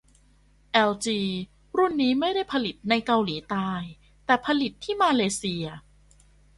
[0.71, 1.19] แอลจี
[1.77, 3.71] รุ่นนี้ไม่ได้ผลิตในเกาหลีใต้
[4.25, 5.65] แต่ผลิตที่มาเลเซีย